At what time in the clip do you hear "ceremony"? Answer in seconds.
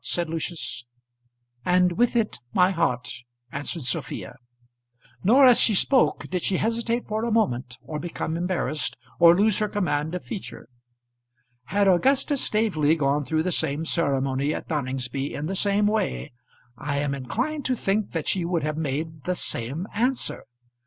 13.85-14.55